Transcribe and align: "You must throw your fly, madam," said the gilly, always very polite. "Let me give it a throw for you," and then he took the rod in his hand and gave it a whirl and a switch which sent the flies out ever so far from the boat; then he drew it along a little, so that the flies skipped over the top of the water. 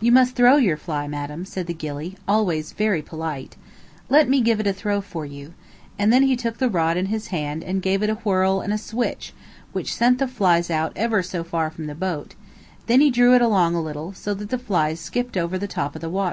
"You 0.00 0.12
must 0.12 0.36
throw 0.36 0.54
your 0.56 0.76
fly, 0.76 1.08
madam," 1.08 1.44
said 1.44 1.66
the 1.66 1.74
gilly, 1.74 2.16
always 2.28 2.70
very 2.70 3.02
polite. 3.02 3.56
"Let 4.08 4.28
me 4.28 4.40
give 4.40 4.60
it 4.60 4.68
a 4.68 4.72
throw 4.72 5.00
for 5.00 5.26
you," 5.26 5.52
and 5.98 6.12
then 6.12 6.22
he 6.22 6.36
took 6.36 6.58
the 6.58 6.68
rod 6.68 6.96
in 6.96 7.06
his 7.06 7.26
hand 7.34 7.64
and 7.64 7.82
gave 7.82 8.00
it 8.00 8.08
a 8.08 8.14
whirl 8.22 8.60
and 8.60 8.72
a 8.72 8.78
switch 8.78 9.32
which 9.72 9.92
sent 9.92 10.18
the 10.20 10.28
flies 10.28 10.70
out 10.70 10.92
ever 10.94 11.24
so 11.24 11.42
far 11.42 11.70
from 11.70 11.88
the 11.88 11.96
boat; 11.96 12.36
then 12.86 13.00
he 13.00 13.10
drew 13.10 13.34
it 13.34 13.42
along 13.42 13.74
a 13.74 13.82
little, 13.82 14.12
so 14.12 14.32
that 14.32 14.50
the 14.50 14.58
flies 14.58 15.00
skipped 15.00 15.36
over 15.36 15.58
the 15.58 15.66
top 15.66 15.96
of 15.96 16.00
the 16.00 16.08
water. 16.08 16.32